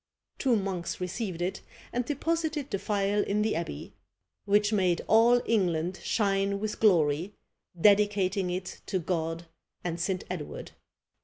Two 0.39 0.55
monks 0.55 0.99
received 0.99 1.43
it, 1.43 1.61
and 1.93 2.03
deposited 2.03 2.71
the 2.71 2.79
phial 2.79 3.21
in 3.21 3.43
the 3.43 3.55
abbey, 3.55 3.93
"which 4.45 4.73
made 4.73 5.03
all 5.05 5.43
England 5.45 5.99
shine 6.01 6.59
with 6.59 6.79
glory, 6.79 7.35
dedicating 7.79 8.49
it 8.49 8.81
to 8.87 8.97
God 8.97 9.45
and 9.83 9.99
St. 9.99 10.23
Edward." 10.27 10.71